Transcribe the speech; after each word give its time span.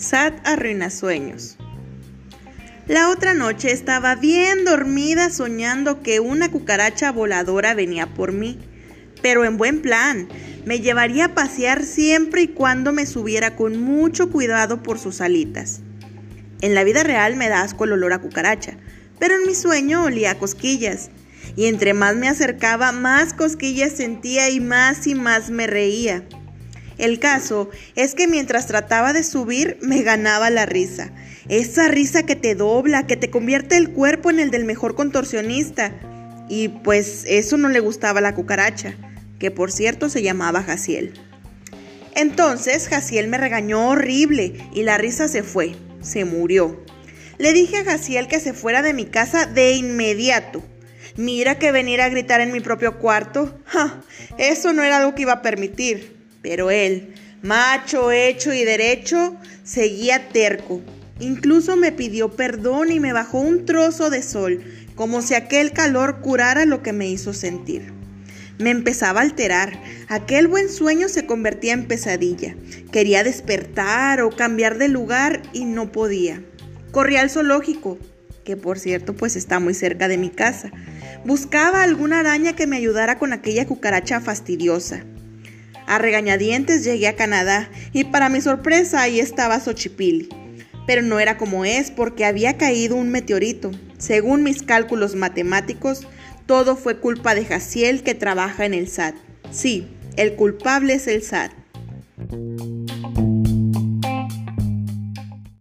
SAT 0.00 0.46
arruina 0.46 0.88
sueños. 0.88 1.58
La 2.88 3.10
otra 3.10 3.34
noche 3.34 3.70
estaba 3.70 4.14
bien 4.14 4.64
dormida 4.64 5.28
soñando 5.28 6.02
que 6.02 6.20
una 6.20 6.50
cucaracha 6.50 7.12
voladora 7.12 7.74
venía 7.74 8.06
por 8.06 8.32
mí, 8.32 8.58
pero 9.20 9.44
en 9.44 9.58
buen 9.58 9.82
plan. 9.82 10.26
Me 10.64 10.80
llevaría 10.80 11.26
a 11.26 11.34
pasear 11.34 11.84
siempre 11.84 12.42
y 12.42 12.48
cuando 12.48 12.92
me 12.92 13.04
subiera 13.04 13.56
con 13.56 13.78
mucho 13.78 14.30
cuidado 14.30 14.82
por 14.82 14.98
sus 14.98 15.20
alitas. 15.20 15.80
En 16.62 16.74
la 16.74 16.82
vida 16.82 17.02
real 17.02 17.36
me 17.36 17.50
da 17.50 17.60
asco 17.60 17.84
el 17.84 17.92
olor 17.92 18.14
a 18.14 18.20
cucaracha, 18.20 18.78
pero 19.18 19.34
en 19.34 19.46
mi 19.46 19.54
sueño 19.54 20.04
olía 20.04 20.30
a 20.30 20.38
cosquillas. 20.38 21.10
Y 21.56 21.66
entre 21.66 21.92
más 21.92 22.16
me 22.16 22.28
acercaba, 22.28 22.92
más 22.92 23.34
cosquillas 23.34 23.92
sentía 23.92 24.48
y 24.48 24.60
más 24.60 25.06
y 25.06 25.14
más 25.14 25.50
me 25.50 25.66
reía. 25.66 26.24
El 27.00 27.18
caso 27.18 27.70
es 27.96 28.14
que 28.14 28.28
mientras 28.28 28.66
trataba 28.66 29.14
de 29.14 29.24
subir 29.24 29.78
me 29.80 30.02
ganaba 30.02 30.50
la 30.50 30.66
risa. 30.66 31.10
Esa 31.48 31.88
risa 31.88 32.24
que 32.24 32.36
te 32.36 32.54
dobla, 32.54 33.06
que 33.06 33.16
te 33.16 33.30
convierte 33.30 33.78
el 33.78 33.90
cuerpo 33.90 34.28
en 34.28 34.38
el 34.38 34.50
del 34.50 34.66
mejor 34.66 34.94
contorsionista. 34.94 35.94
Y 36.50 36.68
pues 36.68 37.24
eso 37.26 37.56
no 37.56 37.70
le 37.70 37.80
gustaba 37.80 38.18
a 38.18 38.22
la 38.22 38.34
cucaracha, 38.34 38.94
que 39.38 39.50
por 39.50 39.72
cierto 39.72 40.10
se 40.10 40.22
llamaba 40.22 40.62
Jaciel. 40.62 41.14
Entonces 42.14 42.86
Jaciel 42.88 43.28
me 43.28 43.38
regañó 43.38 43.88
horrible 43.88 44.52
y 44.74 44.82
la 44.82 44.98
risa 44.98 45.26
se 45.26 45.42
fue, 45.42 45.76
se 46.02 46.26
murió. 46.26 46.84
Le 47.38 47.54
dije 47.54 47.78
a 47.78 47.84
Jaciel 47.84 48.28
que 48.28 48.40
se 48.40 48.52
fuera 48.52 48.82
de 48.82 48.92
mi 48.92 49.06
casa 49.06 49.46
de 49.46 49.72
inmediato. 49.72 50.62
Mira 51.16 51.58
que 51.58 51.72
venir 51.72 52.02
a 52.02 52.10
gritar 52.10 52.42
en 52.42 52.52
mi 52.52 52.60
propio 52.60 52.98
cuarto, 52.98 53.58
eso 54.36 54.74
no 54.74 54.82
era 54.82 54.98
algo 54.98 55.14
que 55.14 55.22
iba 55.22 55.32
a 55.32 55.42
permitir. 55.42 56.19
Pero 56.42 56.70
él, 56.70 57.14
macho, 57.42 58.12
hecho 58.12 58.52
y 58.52 58.64
derecho, 58.64 59.36
seguía 59.62 60.28
terco. 60.28 60.80
Incluso 61.20 61.76
me 61.76 61.92
pidió 61.92 62.30
perdón 62.30 62.90
y 62.92 63.00
me 63.00 63.12
bajó 63.12 63.40
un 63.40 63.66
trozo 63.66 64.08
de 64.08 64.22
sol, 64.22 64.62
como 64.94 65.20
si 65.20 65.34
aquel 65.34 65.72
calor 65.72 66.20
curara 66.20 66.64
lo 66.64 66.82
que 66.82 66.92
me 66.92 67.08
hizo 67.08 67.34
sentir. 67.34 67.92
Me 68.58 68.70
empezaba 68.70 69.20
a 69.20 69.22
alterar. 69.22 69.80
Aquel 70.08 70.46
buen 70.46 70.68
sueño 70.68 71.08
se 71.08 71.24
convertía 71.24 71.72
en 71.72 71.86
pesadilla. 71.86 72.54
Quería 72.92 73.24
despertar 73.24 74.20
o 74.20 74.30
cambiar 74.30 74.76
de 74.76 74.88
lugar 74.88 75.42
y 75.54 75.64
no 75.64 75.92
podía. 75.92 76.42
Corrí 76.90 77.16
al 77.16 77.30
zoológico, 77.30 77.98
que 78.44 78.56
por 78.56 78.78
cierto 78.78 79.14
pues 79.14 79.36
está 79.36 79.60
muy 79.60 79.72
cerca 79.72 80.08
de 80.08 80.18
mi 80.18 80.28
casa. 80.28 80.70
Buscaba 81.24 81.82
alguna 81.82 82.20
araña 82.20 82.54
que 82.54 82.66
me 82.66 82.76
ayudara 82.76 83.18
con 83.18 83.32
aquella 83.32 83.66
cucaracha 83.66 84.20
fastidiosa. 84.20 85.04
A 85.90 85.98
regañadientes 85.98 86.84
llegué 86.84 87.08
a 87.08 87.16
Canadá 87.16 87.68
y 87.92 88.04
para 88.04 88.28
mi 88.28 88.40
sorpresa 88.40 89.02
ahí 89.02 89.18
estaba 89.18 89.58
Xochipilli. 89.58 90.28
Pero 90.86 91.02
no 91.02 91.18
era 91.18 91.36
como 91.36 91.64
es 91.64 91.90
porque 91.90 92.24
había 92.24 92.56
caído 92.56 92.94
un 92.94 93.10
meteorito. 93.10 93.72
Según 93.98 94.44
mis 94.44 94.62
cálculos 94.62 95.16
matemáticos, 95.16 96.06
todo 96.46 96.76
fue 96.76 97.00
culpa 97.00 97.34
de 97.34 97.44
Jaciel 97.44 98.04
que 98.04 98.14
trabaja 98.14 98.66
en 98.66 98.74
el 98.74 98.86
SAT. 98.86 99.16
Sí, 99.50 99.88
el 100.16 100.36
culpable 100.36 100.94
es 100.94 101.08
el 101.08 101.24
SAT. 101.24 101.50